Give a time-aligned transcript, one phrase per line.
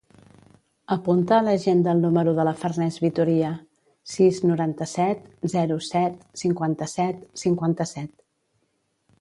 [0.93, 3.51] Apunta a l'agenda el número de la Farners Vitoria:
[4.15, 8.15] sis, noranta-set, zero, set, cinquanta-set, cinquanta-set.